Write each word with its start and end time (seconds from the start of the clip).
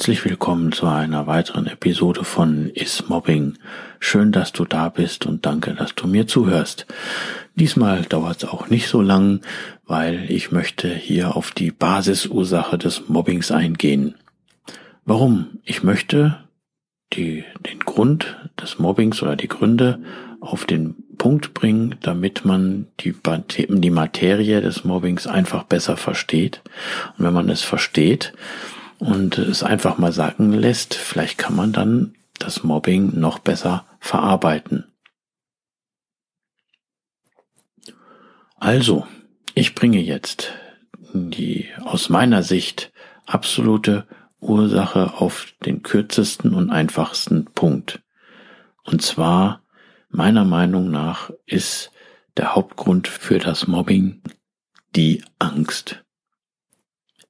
Herzlich 0.00 0.24
willkommen 0.24 0.72
zu 0.72 0.86
einer 0.86 1.26
weiteren 1.26 1.66
Episode 1.66 2.24
von 2.24 2.70
Is 2.70 3.10
Mobbing. 3.10 3.58
Schön, 3.98 4.32
dass 4.32 4.50
du 4.50 4.64
da 4.64 4.88
bist 4.88 5.26
und 5.26 5.44
danke, 5.44 5.74
dass 5.74 5.94
du 5.94 6.06
mir 6.06 6.26
zuhörst. 6.26 6.86
Diesmal 7.54 8.00
dauert 8.04 8.42
es 8.42 8.48
auch 8.48 8.70
nicht 8.70 8.88
so 8.88 9.02
lang, 9.02 9.42
weil 9.84 10.24
ich 10.30 10.52
möchte 10.52 10.88
hier 10.88 11.36
auf 11.36 11.50
die 11.50 11.70
Basisursache 11.70 12.78
des 12.78 13.10
Mobbings 13.10 13.50
eingehen. 13.50 14.14
Warum? 15.04 15.58
Ich 15.64 15.82
möchte 15.82 16.38
die, 17.12 17.44
den 17.66 17.80
Grund 17.80 18.38
des 18.58 18.78
Mobbings 18.78 19.22
oder 19.22 19.36
die 19.36 19.48
Gründe 19.48 20.02
auf 20.40 20.64
den 20.64 20.94
Punkt 21.18 21.52
bringen, 21.52 21.96
damit 22.00 22.46
man 22.46 22.86
die, 23.00 23.14
die 23.68 23.90
Materie 23.90 24.62
des 24.62 24.82
Mobbings 24.82 25.26
einfach 25.26 25.64
besser 25.64 25.98
versteht. 25.98 26.62
Und 27.18 27.26
wenn 27.26 27.34
man 27.34 27.50
es 27.50 27.60
versteht, 27.60 28.32
und 29.00 29.38
es 29.38 29.62
einfach 29.62 29.98
mal 29.98 30.12
sagen 30.12 30.52
lässt, 30.52 30.94
vielleicht 30.94 31.38
kann 31.38 31.56
man 31.56 31.72
dann 31.72 32.14
das 32.38 32.62
Mobbing 32.62 33.18
noch 33.18 33.38
besser 33.38 33.86
verarbeiten. 33.98 34.84
Also, 38.56 39.06
ich 39.54 39.74
bringe 39.74 40.00
jetzt 40.00 40.52
die 41.12 41.68
aus 41.80 42.10
meiner 42.10 42.42
Sicht 42.42 42.92
absolute 43.26 44.06
Ursache 44.38 45.14
auf 45.14 45.54
den 45.64 45.82
kürzesten 45.82 46.54
und 46.54 46.70
einfachsten 46.70 47.46
Punkt. 47.46 48.02
Und 48.84 49.02
zwar, 49.02 49.62
meiner 50.10 50.44
Meinung 50.44 50.90
nach, 50.90 51.30
ist 51.46 51.90
der 52.36 52.54
Hauptgrund 52.54 53.08
für 53.08 53.38
das 53.38 53.66
Mobbing 53.66 54.22
die 54.94 55.24
Angst. 55.38 56.04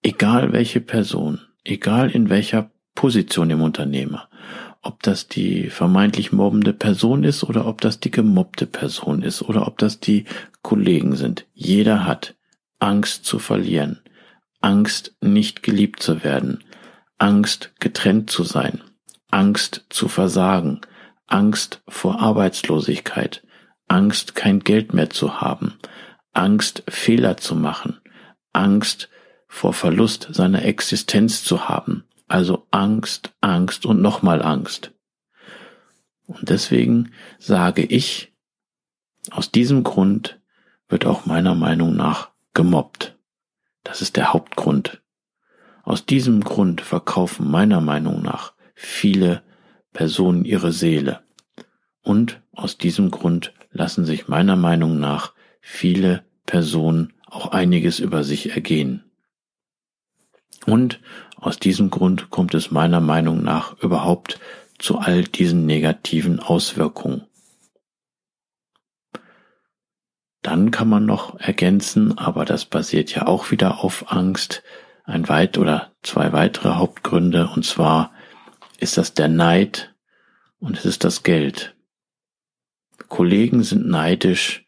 Egal 0.03 0.53
welche 0.53 0.81
Person, 0.81 1.41
egal 1.65 2.11
in 2.11 2.31
welcher 2.31 2.71
Position 2.95 3.51
im 3.51 3.63
Unternehmer, 3.63 4.29
ob 4.83 5.03
das 5.03 5.29
die 5.29 5.71
vermeintlich 5.71 6.33
mobbende 6.33 6.73
Person 6.73 7.25
ist 7.25 7.45
oder 7.45 7.67
ob 7.67 7.81
das 7.81 8.01
die 8.01 8.11
gemobbte 8.11 8.67
Person 8.67 9.23
ist 9.23 9.43
oder 9.43 9.67
ob 9.67 9.79
das 9.79 10.01
die 10.01 10.25
Kollegen 10.63 11.17
sind. 11.17 11.47
Jeder 11.55 12.05
hat 12.07 12.35
Angst 12.79 13.25
zu 13.25 13.39
verlieren, 13.39 14.01
Angst 14.61 15.15
nicht 15.21 15.63
geliebt 15.63 16.03
zu 16.03 16.25
werden, 16.25 16.65
Angst 17.19 17.73
getrennt 17.81 18.31
zu 18.31 18.45
sein, 18.45 18.83
Angst 19.31 19.85
zu 19.91 20.09
versagen, 20.09 20.81
Angst 21.27 21.83
vor 21.89 22.21
Arbeitslosigkeit, 22.21 23.43
Angst 23.89 24.35
kein 24.35 24.61
Geld 24.61 24.95
mehr 24.95 25.11
zu 25.11 25.41
haben, 25.41 25.75
Angst 26.33 26.83
Fehler 26.89 27.37
zu 27.37 27.55
machen, 27.55 27.99
Angst 28.53 29.09
vor 29.53 29.75
Verlust 29.75 30.29
seiner 30.31 30.65
Existenz 30.65 31.43
zu 31.43 31.69
haben. 31.69 32.05
Also 32.29 32.69
Angst, 32.71 33.35
Angst 33.41 33.85
und 33.85 34.01
nochmal 34.01 34.41
Angst. 34.41 34.93
Und 36.27 36.49
deswegen 36.49 37.11
sage 37.41 37.83
ich, 37.83 38.33
aus 39.33 39.51
diesem 39.51 39.83
Grund 39.83 40.41
wird 40.89 41.05
auch 41.05 41.27
meiner 41.27 41.57
Meinung 41.57 41.97
nach 41.97 42.31
gemobbt. 42.55 43.19
Das 43.83 44.01
ist 44.01 44.17
der 44.17 44.33
Hauptgrund. 44.33 45.03
Aus 45.83 46.07
diesem 46.07 46.43
Grund 46.43 46.81
verkaufen 46.81 47.51
meiner 47.51 47.81
Meinung 47.81 48.23
nach 48.23 48.55
viele 48.77 49.43
Personen 49.93 50.45
ihre 50.45 50.71
Seele. 50.71 51.21
Und 52.03 52.41
aus 52.53 52.79
diesem 52.79 53.11
Grund 53.11 53.53
lassen 53.73 54.05
sich 54.05 54.29
meiner 54.29 54.55
Meinung 54.55 55.01
nach 55.01 55.33
viele 55.61 56.25
Personen 56.47 57.13
auch 57.27 57.49
einiges 57.49 57.99
über 57.99 58.23
sich 58.23 58.53
ergehen. 58.53 59.10
Und 60.67 61.01
aus 61.37 61.59
diesem 61.59 61.91
Grund 61.91 62.31
kommt 62.31 62.55
es 62.55 62.71
meiner 62.71 63.01
Meinung 63.01 63.43
nach 63.43 63.79
überhaupt 63.79 64.39
zu 64.79 64.99
all 64.99 65.25
diesen 65.25 65.67
negativen 65.67 66.41
Auswirkungen. 66.41 67.27
Dann 70.43 70.71
kann 70.71 70.89
man 70.89 71.05
noch 71.05 71.39
ergänzen, 71.39 72.17
aber 72.17 72.45
das 72.45 72.65
basiert 72.65 73.15
ja 73.15 73.27
auch 73.27 73.51
wieder 73.51 73.85
auf 73.85 74.11
Angst, 74.11 74.63
ein 75.05 75.29
weit 75.29 75.59
oder 75.59 75.93
zwei 76.03 76.33
weitere 76.33 76.75
Hauptgründe, 76.75 77.51
und 77.55 77.65
zwar 77.65 78.13
ist 78.79 78.97
das 78.97 79.13
der 79.13 79.29
Neid 79.29 79.95
und 80.59 80.79
es 80.79 80.87
ist 80.87 81.05
das 81.05 81.23
Geld. 81.23 81.75
Kollegen 83.09 83.63
sind 83.63 83.87
neidisch, 83.87 84.67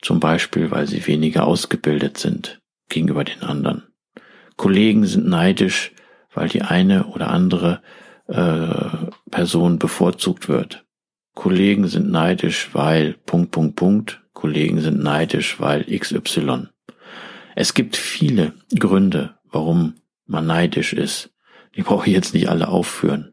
zum 0.00 0.20
Beispiel, 0.20 0.70
weil 0.70 0.86
sie 0.86 1.06
weniger 1.06 1.46
ausgebildet 1.46 2.18
sind 2.18 2.60
gegenüber 2.88 3.24
den 3.24 3.42
anderen. 3.42 3.91
Kollegen 4.56 5.06
sind 5.06 5.26
neidisch, 5.26 5.92
weil 6.34 6.48
die 6.48 6.62
eine 6.62 7.06
oder 7.06 7.30
andere 7.30 7.82
äh, 8.28 9.10
Person 9.30 9.78
bevorzugt 9.78 10.48
wird. 10.48 10.84
Kollegen 11.34 11.88
sind 11.88 12.10
neidisch, 12.10 12.70
weil 12.72 13.14
Punkt, 13.26 13.50
Punkt, 13.50 13.76
Punkt. 13.76 14.22
Kollegen 14.32 14.80
sind 14.80 15.02
neidisch, 15.02 15.60
weil 15.60 15.84
XY. 15.84 16.68
Es 17.54 17.74
gibt 17.74 17.96
viele 17.96 18.54
Gründe, 18.78 19.34
warum 19.50 19.94
man 20.26 20.46
neidisch 20.46 20.92
ist. 20.92 21.30
Die 21.76 21.82
brauche 21.82 22.06
ich 22.06 22.14
jetzt 22.14 22.34
nicht 22.34 22.48
alle 22.48 22.68
aufführen. 22.68 23.32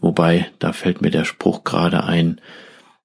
Wobei, 0.00 0.50
da 0.58 0.72
fällt 0.72 1.00
mir 1.00 1.10
der 1.10 1.24
Spruch 1.24 1.64
gerade 1.64 2.04
ein, 2.04 2.40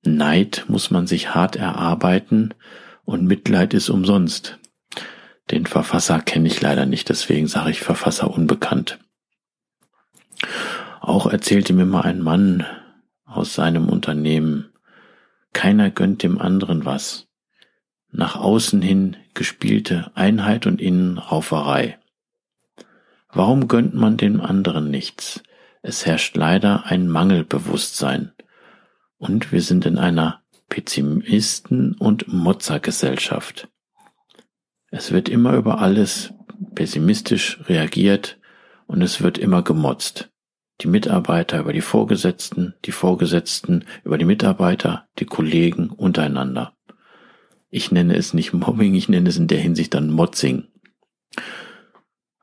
Neid 0.03 0.65
muss 0.67 0.89
man 0.89 1.05
sich 1.05 1.35
hart 1.35 1.55
erarbeiten 1.55 2.53
und 3.03 3.25
Mitleid 3.25 3.73
ist 3.73 3.89
umsonst. 3.89 4.57
Den 5.52 5.66
Verfasser 5.66 6.19
kenne 6.19 6.47
ich 6.47 6.62
leider 6.62 6.85
nicht, 6.85 7.09
deswegen 7.09 7.47
sage 7.47 7.72
ich 7.72 7.80
Verfasser 7.80 8.30
unbekannt. 8.30 9.00
Auch 11.00 11.28
erzählte 11.28 11.74
mir 11.74 11.85
mal 11.85 12.02
ein 12.02 12.22
Mann 12.22 12.66
aus 13.25 13.53
seinem 13.53 13.90
Unternehmen, 13.90 14.74
keiner 15.53 15.90
gönnt 15.90 16.22
dem 16.22 16.40
anderen 16.40 16.85
was. 16.85 17.28
Nach 18.12 18.35
außen 18.35 18.81
hin 18.81 19.18
gespielte 19.34 20.12
Einheit 20.13 20.66
und 20.68 20.81
innen 20.81 21.18
Rauferei. 21.18 21.97
Warum 23.29 23.68
gönnt 23.68 23.94
man 23.94 24.18
dem 24.18 24.40
anderen 24.40 24.90
nichts? 24.90 25.44
Es 25.81 26.06
herrscht 26.06 26.38
leider 26.38 26.85
ein 26.85 27.08
Mangelbewusstsein. 27.08 28.34
Und 29.18 29.52
wir 29.52 29.62
sind 29.62 29.85
in 29.85 29.97
einer 29.97 30.41
Pessimisten- 30.70 31.96
und 31.97 32.28
Motzergesellschaft. 32.28 33.67
Es 34.89 35.11
wird 35.11 35.29
immer 35.29 35.53
über 35.53 35.79
alles 35.79 36.34
pessimistisch 36.75 37.59
reagiert 37.67 38.39
und 38.87 39.01
es 39.01 39.22
wird 39.22 39.37
immer 39.37 39.61
gemotzt. 39.61 40.29
Die 40.81 40.87
Mitarbeiter 40.87 41.59
über 41.59 41.73
die 41.73 41.81
Vorgesetzten, 41.81 42.75
die 42.85 42.91
Vorgesetzten 42.91 43.85
über 44.03 44.17
die 44.17 44.25
Mitarbeiter, 44.25 45.07
die 45.19 45.25
Kollegen 45.25 45.89
untereinander. 45.89 46.73
Ich 47.69 47.91
nenne 47.91 48.16
es 48.16 48.34
nicht 48.34 48.53
Mobbing, 48.53 48.95
ich 48.95 49.09
nenne 49.09 49.29
es 49.29 49.37
in 49.37 49.47
der 49.47 49.59
Hinsicht 49.59 49.93
dann 49.93 50.11
Motzing. 50.11 50.67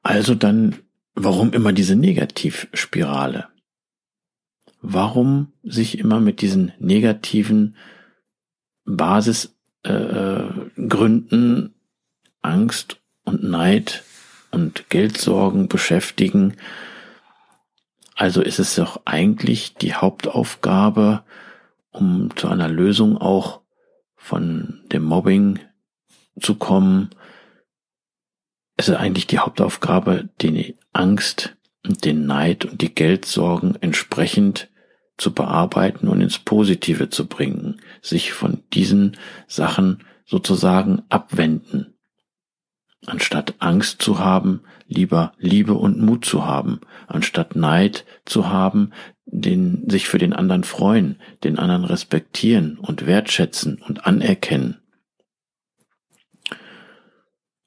Also 0.02 0.34
dann, 0.34 0.76
warum 1.14 1.52
immer 1.52 1.72
diese 1.72 1.96
Negativspirale? 1.96 3.48
Warum 4.82 5.52
sich 5.62 5.98
immer 5.98 6.20
mit 6.20 6.42
diesen 6.42 6.72
negativen 6.78 7.76
Basisgründen 8.84 11.66
äh, 11.66 11.70
Angst 12.44 13.00
und 13.24 13.42
Neid 13.42 14.04
und 14.50 14.88
Geldsorgen 14.90 15.68
beschäftigen. 15.68 16.56
Also 18.14 18.42
ist 18.42 18.58
es 18.58 18.76
doch 18.76 19.02
eigentlich 19.04 19.74
die 19.74 19.94
Hauptaufgabe, 19.94 21.24
um 21.90 22.34
zu 22.36 22.48
einer 22.48 22.68
Lösung 22.68 23.18
auch 23.18 23.62
von 24.16 24.80
dem 24.92 25.04
Mobbing 25.04 25.58
zu 26.40 26.54
kommen, 26.54 27.10
es 28.76 28.88
ist 28.88 28.96
eigentlich 28.96 29.26
die 29.26 29.38
Hauptaufgabe, 29.38 30.28
die 30.40 30.76
Angst 30.92 31.56
und 31.86 32.04
den 32.04 32.26
Neid 32.26 32.64
und 32.64 32.80
die 32.80 32.94
Geldsorgen 32.94 33.76
entsprechend 33.80 34.68
zu 35.16 35.32
bearbeiten 35.32 36.08
und 36.08 36.20
ins 36.20 36.38
Positive 36.38 37.08
zu 37.08 37.26
bringen, 37.26 37.80
sich 38.02 38.32
von 38.32 38.64
diesen 38.72 39.16
Sachen 39.46 40.02
sozusagen 40.26 41.02
abwenden. 41.08 41.93
Anstatt 43.06 43.54
Angst 43.58 44.00
zu 44.00 44.18
haben, 44.18 44.62
lieber 44.88 45.32
Liebe 45.38 45.74
und 45.74 46.00
Mut 46.00 46.24
zu 46.24 46.46
haben, 46.46 46.80
anstatt 47.06 47.54
Neid 47.54 48.04
zu 48.24 48.48
haben, 48.48 48.92
den, 49.26 49.88
sich 49.88 50.08
für 50.08 50.18
den 50.18 50.32
anderen 50.32 50.64
freuen, 50.64 51.20
den 51.42 51.58
anderen 51.58 51.84
respektieren 51.84 52.78
und 52.78 53.06
wertschätzen 53.06 53.80
und 53.82 54.06
anerkennen. 54.06 54.78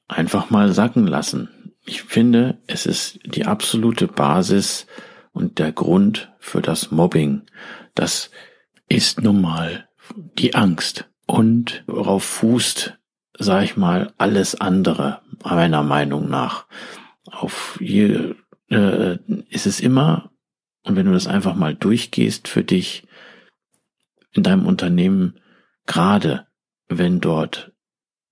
Einfach 0.08 0.50
mal 0.50 0.72
sacken 0.72 1.06
lassen. 1.06 1.50
Ich 1.86 2.04
finde, 2.04 2.58
es 2.68 2.86
ist 2.86 3.20
die 3.26 3.46
absolute 3.46 4.08
Basis 4.08 4.88
und 5.34 5.60
der 5.60 5.72
Grund 5.72 6.32
für 6.40 6.62
das 6.62 6.92
Mobbing. 6.92 7.44
Das 7.94 8.32
ist 8.88 9.22
nun 9.22 9.42
mal 9.42 9.88
die 10.16 10.56
Angst 10.56 11.10
und 11.26 11.84
worauf 11.88 12.24
fußt, 12.24 12.98
sag 13.38 13.64
ich 13.64 13.78
mal, 13.78 14.14
alles 14.18 14.56
andere, 14.56 15.22
meiner 15.44 15.84
Meinung 15.84 16.30
nach. 16.30 16.66
Auf 17.26 17.78
hier 17.80 18.36
äh, 18.70 19.18
ist 19.50 19.66
es 19.66 19.80
immer, 19.80 20.32
und 20.84 20.96
wenn 20.96 21.06
du 21.06 21.14
das 21.14 21.28
einfach 21.28 21.56
mal 21.56 21.76
durchgehst 21.76 22.48
für 22.48 22.64
dich 22.64 23.08
in 24.32 24.44
deinem 24.44 24.66
Unternehmen, 24.66 25.40
gerade 25.86 26.48
wenn 26.88 27.20
dort 27.20 27.74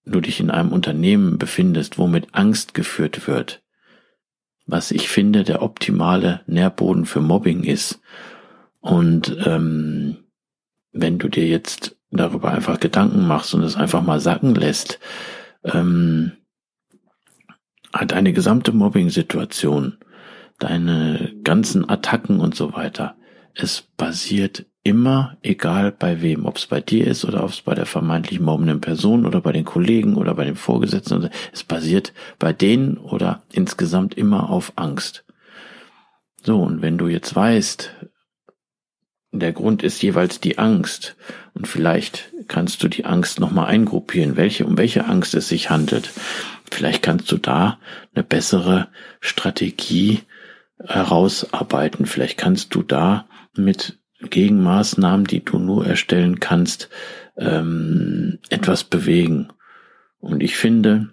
du 0.06 0.22
dich 0.22 0.40
in 0.40 0.52
einem 0.52 0.72
Unternehmen 0.72 1.38
befindest, 1.38 1.98
wo 1.98 2.08
mit 2.08 2.34
Angst 2.34 2.74
geführt 2.74 3.28
wird, 3.28 3.64
was 4.66 4.92
ich 4.92 5.10
finde 5.10 5.44
der 5.44 5.62
optimale 5.62 6.42
Nährboden 6.48 7.06
für 7.06 7.22
Mobbing 7.22 7.64
ist. 7.64 8.02
Und 8.80 9.36
ähm, 9.46 10.18
wenn 10.92 11.18
du 11.18 11.28
dir 11.28 11.48
jetzt 11.48 11.98
darüber 12.12 12.52
einfach 12.52 12.80
Gedanken 12.80 13.28
machst 13.28 13.54
und 13.54 13.64
es 13.64 13.76
einfach 13.76 14.02
mal 14.02 14.20
sacken 14.20 14.56
lässt, 14.56 15.00
ähm, 15.64 16.34
deine 18.04 18.34
gesamte 18.34 18.74
Mobbing-Situation, 18.74 19.98
deine 20.60 21.34
ganzen 21.44 21.90
Attacken 21.90 22.40
und 22.40 22.56
so 22.56 22.74
weiter, 22.74 23.16
es 23.54 23.84
basiert 23.96 24.66
immer, 24.84 25.38
egal 25.42 25.92
bei 25.92 26.22
wem, 26.22 26.46
ob 26.46 26.58
es 26.58 26.68
bei 26.68 26.82
dir 26.82 27.08
ist 27.08 27.26
oder 27.26 27.44
ob 27.44 27.50
es 27.50 27.62
bei 27.62 27.74
der 27.74 27.86
vermeintlich 27.86 28.40
mobbenden 28.40 28.82
Person 28.82 29.26
oder 29.26 29.42
bei 29.42 29.52
den 29.52 29.66
Kollegen 29.66 30.16
oder 30.16 30.36
bei 30.36 30.46
den 30.46 30.56
Vorgesetzten, 30.56 31.30
es 31.52 31.64
basiert 31.64 32.14
bei 32.38 32.54
denen 32.54 32.98
oder 32.98 33.44
insgesamt 33.52 34.14
immer 34.16 34.50
auf 34.50 34.74
Angst. 34.76 35.26
So, 36.44 36.62
und 36.62 36.84
wenn 36.84 36.98
du 36.98 37.08
jetzt 37.08 37.36
weißt, 37.36 37.92
der 39.32 39.54
Grund 39.54 39.84
ist 39.84 40.02
jeweils 40.04 40.40
die 40.40 40.60
Angst 40.60 41.16
und 41.54 41.68
vielleicht 41.68 42.32
kannst 42.48 42.84
du 42.84 42.88
die 42.88 43.06
Angst 43.06 43.40
nochmal 43.40 43.66
eingruppieren, 43.68 44.38
welche, 44.38 44.66
um 44.66 44.78
welche 44.78 45.06
Angst 45.06 45.34
es 45.34 45.48
sich 45.48 45.70
handelt. 45.70 46.12
Vielleicht 46.76 47.04
kannst 47.04 47.32
du 47.32 47.38
da 47.38 47.80
eine 48.14 48.26
bessere 48.26 48.90
Strategie 49.22 50.24
herausarbeiten. 50.84 52.06
Vielleicht 52.06 52.38
kannst 52.38 52.76
du 52.76 52.84
da 52.84 53.30
mit 53.56 53.98
Gegenmaßnahmen, 54.20 55.26
die 55.26 55.46
du 55.46 55.58
nur 55.58 55.88
erstellen 55.88 56.42
kannst, 56.42 56.90
ähm, 57.38 58.40
etwas 58.50 58.84
bewegen. 58.84 59.54
Und 60.20 60.44
ich 60.44 60.58
finde, 60.58 61.12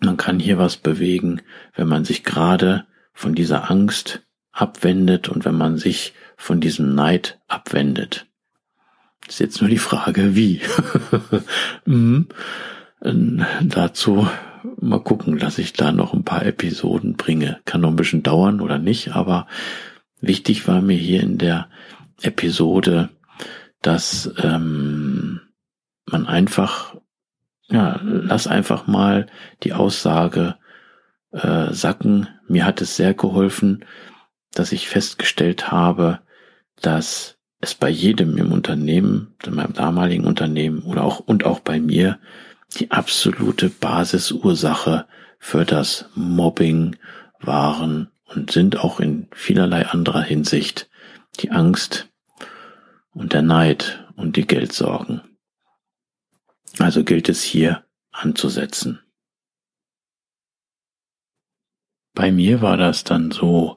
man 0.00 0.16
kann 0.16 0.38
hier 0.38 0.56
was 0.56 0.78
bewegen, 0.78 1.42
wenn 1.74 1.88
man 1.88 2.06
sich 2.06 2.24
gerade 2.24 2.86
von 3.12 3.34
dieser 3.34 3.70
Angst 3.70 4.22
abwendet 4.52 5.28
und 5.28 5.44
wenn 5.44 5.58
man 5.58 5.76
sich 5.76 6.14
von 6.38 6.62
diesem 6.62 6.94
Neid 6.94 7.38
abwendet. 7.46 8.26
ist 9.28 9.38
jetzt 9.38 9.60
nur 9.60 9.68
die 9.68 9.76
Frage, 9.76 10.34
wie. 10.34 10.62
mhm. 11.84 12.28
Dazu 13.62 14.26
mal 14.80 15.00
gucken, 15.00 15.38
dass 15.38 15.58
ich 15.58 15.72
da 15.72 15.92
noch 15.92 16.14
ein 16.14 16.24
paar 16.24 16.44
Episoden 16.44 17.16
bringe. 17.16 17.60
Kann 17.64 17.80
noch 17.80 17.90
ein 17.90 17.96
bisschen 17.96 18.22
dauern 18.22 18.60
oder 18.60 18.78
nicht, 18.78 19.14
aber 19.14 19.46
wichtig 20.20 20.66
war 20.68 20.80
mir 20.80 20.96
hier 20.96 21.22
in 21.22 21.38
der 21.38 21.68
Episode, 22.22 23.10
dass 23.82 24.32
ähm, 24.42 25.40
man 26.06 26.26
einfach, 26.26 26.96
ja, 27.68 28.00
lass 28.02 28.46
einfach 28.46 28.86
mal 28.86 29.26
die 29.62 29.72
Aussage 29.72 30.56
äh, 31.32 31.72
sacken. 31.72 32.28
Mir 32.48 32.64
hat 32.64 32.80
es 32.80 32.96
sehr 32.96 33.14
geholfen, 33.14 33.84
dass 34.52 34.72
ich 34.72 34.88
festgestellt 34.88 35.70
habe, 35.70 36.20
dass 36.80 37.38
es 37.60 37.74
bei 37.74 37.88
jedem 37.88 38.36
im 38.38 38.52
Unternehmen, 38.52 39.34
in 39.44 39.54
meinem 39.54 39.72
damaligen 39.72 40.24
Unternehmen 40.24 40.82
oder 40.82 41.04
auch 41.04 41.20
und 41.20 41.44
auch 41.44 41.60
bei 41.60 41.80
mir 41.80 42.18
die 42.74 42.90
absolute 42.90 43.70
Basisursache 43.70 45.06
für 45.38 45.64
das 45.64 46.06
Mobbing 46.14 46.96
waren 47.40 48.10
und 48.26 48.50
sind 48.50 48.78
auch 48.78 49.00
in 49.00 49.28
vielerlei 49.32 49.86
anderer 49.86 50.22
Hinsicht 50.22 50.90
die 51.40 51.50
Angst 51.50 52.08
und 53.12 53.32
der 53.32 53.42
Neid 53.42 54.06
und 54.16 54.36
die 54.36 54.46
Geldsorgen. 54.46 55.22
Also 56.78 57.04
gilt 57.04 57.28
es 57.28 57.42
hier 57.42 57.84
anzusetzen. 58.10 59.00
Bei 62.14 62.32
mir 62.32 62.62
war 62.62 62.76
das 62.76 63.04
dann 63.04 63.30
so, 63.30 63.76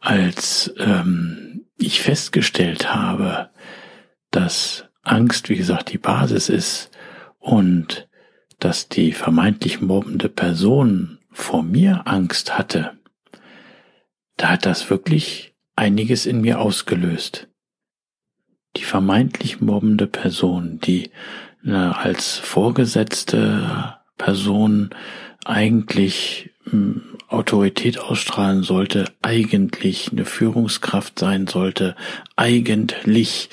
als 0.00 0.72
ähm, 0.78 1.66
ich 1.76 2.00
festgestellt 2.00 2.94
habe, 2.94 3.50
dass 4.30 4.84
Angst, 5.02 5.48
wie 5.48 5.56
gesagt, 5.56 5.92
die 5.92 5.98
Basis 5.98 6.48
ist 6.48 6.90
und 7.38 8.05
dass 8.58 8.88
die 8.88 9.12
vermeintlich 9.12 9.80
mobbende 9.80 10.28
Person 10.28 11.18
vor 11.30 11.62
mir 11.62 12.02
Angst 12.06 12.56
hatte, 12.58 12.98
da 14.36 14.50
hat 14.50 14.66
das 14.66 14.90
wirklich 14.90 15.54
einiges 15.76 16.26
in 16.26 16.40
mir 16.40 16.60
ausgelöst. 16.60 17.48
Die 18.76 18.84
vermeintlich 18.84 19.60
mobbende 19.60 20.06
Person, 20.06 20.78
die 20.80 21.10
na, 21.62 21.92
als 21.92 22.38
vorgesetzte 22.38 23.95
Person 24.18 24.90
eigentlich 25.44 26.50
hm, 26.64 27.02
Autorität 27.28 27.98
ausstrahlen 27.98 28.62
sollte, 28.62 29.06
eigentlich 29.22 30.10
eine 30.12 30.24
Führungskraft 30.24 31.18
sein 31.18 31.46
sollte, 31.46 31.96
eigentlich 32.36 33.50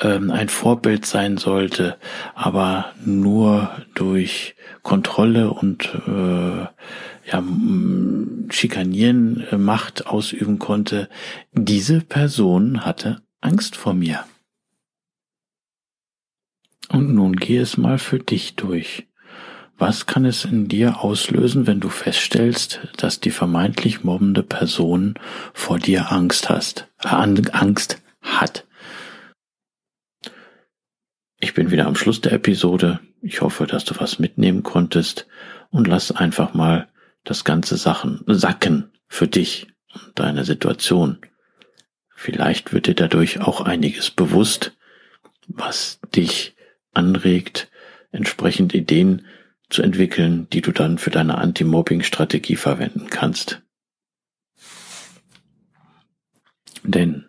ähm, 0.00 0.30
ein 0.30 0.48
Vorbild 0.48 1.04
sein 1.04 1.36
sollte, 1.36 1.98
aber 2.34 2.92
nur 3.04 3.70
durch 3.94 4.54
Kontrolle 4.82 5.50
und 5.50 5.84
äh, 6.06 6.66
ja, 7.30 7.44
schikanieren 8.50 9.46
äh, 9.50 9.58
Macht 9.58 10.06
ausüben 10.06 10.58
konnte, 10.58 11.08
diese 11.52 12.00
Person 12.00 12.84
hatte 12.84 13.22
Angst 13.40 13.76
vor 13.76 13.94
mir. 13.94 14.24
Und 16.88 17.14
nun 17.14 17.36
geh 17.36 17.58
es 17.58 17.76
mal 17.76 17.98
für 17.98 18.18
dich 18.18 18.56
durch. 18.56 19.06
Was 19.80 20.04
kann 20.04 20.26
es 20.26 20.44
in 20.44 20.68
dir 20.68 21.00
auslösen, 21.00 21.66
wenn 21.66 21.80
du 21.80 21.88
feststellst, 21.88 22.80
dass 22.98 23.18
die 23.18 23.30
vermeintlich 23.30 24.04
mobbende 24.04 24.42
Person 24.42 25.14
vor 25.54 25.78
dir 25.78 26.12
Angst 26.12 26.50
hast, 26.50 26.86
äh, 27.02 27.08
Angst 27.08 28.02
hat? 28.20 28.66
Ich 31.38 31.54
bin 31.54 31.70
wieder 31.70 31.86
am 31.86 31.96
Schluss 31.96 32.20
der 32.20 32.32
Episode. 32.32 33.00
Ich 33.22 33.40
hoffe, 33.40 33.66
dass 33.66 33.86
du 33.86 33.98
was 33.98 34.18
mitnehmen 34.18 34.62
konntest 34.62 35.26
und 35.70 35.88
lass 35.88 36.12
einfach 36.12 36.52
mal 36.52 36.86
das 37.24 37.44
ganze 37.44 37.78
Sachen 37.78 38.22
sacken 38.26 38.92
für 39.08 39.28
dich 39.28 39.68
und 39.94 40.12
deine 40.14 40.44
Situation. 40.44 41.20
Vielleicht 42.14 42.74
wird 42.74 42.86
dir 42.86 42.94
dadurch 42.94 43.40
auch 43.40 43.62
einiges 43.62 44.10
bewusst, 44.10 44.76
was 45.48 46.00
dich 46.14 46.54
anregt, 46.92 47.70
entsprechend 48.12 48.74
Ideen 48.74 49.24
zu 49.70 49.82
entwickeln, 49.82 50.48
die 50.52 50.60
du 50.60 50.72
dann 50.72 50.98
für 50.98 51.10
deine 51.10 51.38
Anti-Mobbing-Strategie 51.38 52.56
verwenden 52.56 53.08
kannst. 53.08 53.62
Denn 56.82 57.26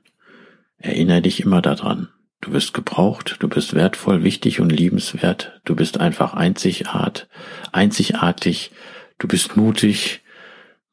erinnere 0.78 1.22
dich 1.22 1.42
immer 1.42 1.62
daran, 1.62 2.10
du 2.42 2.52
bist 2.52 2.74
gebraucht, 2.74 3.38
du 3.40 3.48
bist 3.48 3.74
wertvoll, 3.74 4.24
wichtig 4.24 4.60
und 4.60 4.70
liebenswert, 4.70 5.62
du 5.66 5.76
bist 5.76 6.00
einfach 6.00 6.34
einzigart, 6.34 7.28
einzigartig, 7.72 8.72
du 9.20 9.28
bist 9.28 9.56
mutig, 9.56 10.22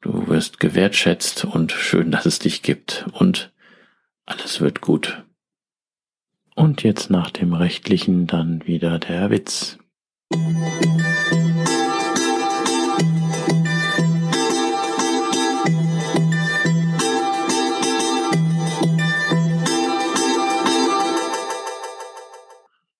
du 0.01 0.27
wirst 0.27 0.59
gewertschätzt 0.59 1.45
und 1.45 1.71
schön, 1.71 2.11
dass 2.11 2.25
es 2.25 2.39
dich 2.39 2.61
gibt 2.61 3.05
und 3.11 3.51
alles 4.25 4.61
wird 4.61 4.81
gut. 4.81 5.23
Und 6.55 6.83
jetzt 6.83 7.09
nach 7.09 7.31
dem 7.31 7.53
rechtlichen 7.53 8.27
dann 8.27 8.67
wieder 8.67 8.99
der 8.99 9.31
Witz. 9.31 9.79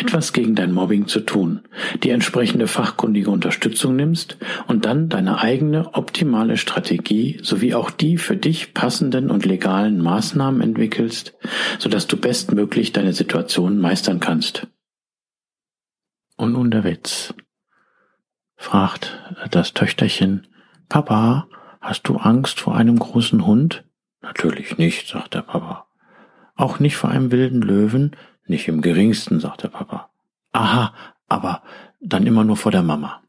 etwas 0.00 0.32
gegen 0.32 0.54
dein 0.54 0.72
Mobbing 0.72 1.06
zu 1.06 1.20
tun, 1.20 1.60
die 2.02 2.10
entsprechende 2.10 2.66
fachkundige 2.66 3.30
Unterstützung 3.30 3.96
nimmst 3.96 4.38
und 4.66 4.86
dann 4.86 5.08
deine 5.10 5.40
eigene 5.40 5.94
optimale 5.94 6.56
Strategie 6.56 7.38
sowie 7.42 7.74
auch 7.74 7.90
die 7.90 8.16
für 8.16 8.36
dich 8.36 8.72
passenden 8.72 9.30
und 9.30 9.44
legalen 9.44 10.00
Maßnahmen 10.00 10.62
entwickelst, 10.62 11.34
sodass 11.78 12.06
du 12.06 12.16
bestmöglich 12.16 12.92
deine 12.92 13.12
Situation 13.12 13.78
meistern 13.78 14.20
kannst. 14.20 14.66
Und 16.36 16.52
nun 16.52 16.70
der 16.70 16.84
Witz. 16.84 17.34
Fragt 18.56 19.18
das 19.50 19.74
Töchterchen, 19.74 20.46
Papa, 20.88 21.46
hast 21.80 22.08
du 22.08 22.16
Angst 22.16 22.60
vor 22.60 22.74
einem 22.74 22.98
großen 22.98 23.46
Hund? 23.46 23.84
Natürlich 24.22 24.78
nicht, 24.78 25.08
sagt 25.08 25.34
der 25.34 25.42
Papa. 25.42 25.86
Auch 26.56 26.78
nicht 26.78 26.96
vor 26.96 27.10
einem 27.10 27.30
wilden 27.30 27.62
Löwen? 27.62 28.16
Nicht 28.46 28.68
im 28.68 28.80
geringsten, 28.80 29.40
sagt 29.40 29.62
der 29.62 29.68
Papa. 29.68 30.10
Aha, 30.52 30.94
aber 31.28 31.62
dann 32.00 32.26
immer 32.26 32.44
nur 32.44 32.56
vor 32.56 32.72
der 32.72 32.82
Mama. 32.82 33.22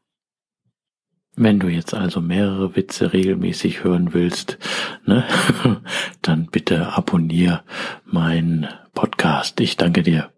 Wenn 1.34 1.60
du 1.60 1.68
jetzt 1.68 1.94
also 1.94 2.20
mehrere 2.20 2.76
Witze 2.76 3.12
regelmäßig 3.12 3.84
hören 3.84 4.12
willst, 4.12 4.58
ne, 5.06 5.24
dann 6.22 6.46
bitte 6.46 6.92
abonnier 6.92 7.64
meinen 8.04 8.68
Podcast. 8.92 9.60
Ich 9.60 9.76
danke 9.76 10.02
dir. 10.02 10.31